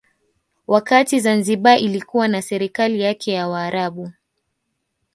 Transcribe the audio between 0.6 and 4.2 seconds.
Wakati Zanzibar ilikuwa na serikali yake ya Waarabu